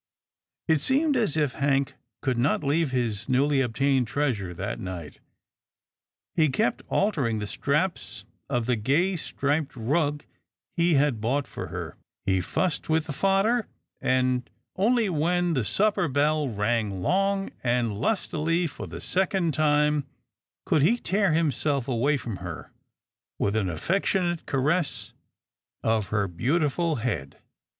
It 0.67 0.81
seemed 0.81 1.15
as 1.15 1.37
if 1.37 1.53
Hank 1.53 1.93
could 2.23 2.39
not 2.39 2.63
leave 2.63 2.89
his 2.89 3.29
newly 3.29 3.61
obtained 3.61 4.07
treasure 4.07 4.51
that 4.51 4.79
night. 4.79 5.19
He 6.33 6.49
kept 6.49 6.81
altering 6.87 7.37
the 7.37 7.45
straps 7.45 8.25
of 8.49 8.65
the 8.65 8.75
gay, 8.75 9.15
striped 9.15 9.75
rug 9.75 10.23
he 10.75 10.95
had 10.95 11.21
bought 11.21 11.45
for 11.45 11.67
her, 11.67 11.97
he 12.25 12.41
fussed 12.41 12.89
with 12.89 13.05
the 13.05 13.13
fodder, 13.13 13.67
and 14.01 14.49
only 14.75 15.07
when 15.07 15.53
the 15.53 15.63
sup 15.63 15.93
per 15.93 16.07
bell 16.07 16.49
rang 16.49 17.03
long 17.03 17.51
and 17.63 17.93
lustily 17.93 18.65
for 18.65 18.87
the 18.87 19.01
second 19.01 19.53
time 19.53 20.07
could 20.65 20.81
he 20.81 20.97
tear 20.97 21.31
himself 21.31 21.87
away 21.87 22.17
from 22.17 22.37
her, 22.37 22.71
with 23.37 23.55
an 23.55 23.69
af 23.69 23.87
fectionate 23.87 24.47
caress 24.47 25.13
of 25.83 26.07
her 26.07 26.27
beautiful 26.27 26.95
head. 26.95 27.37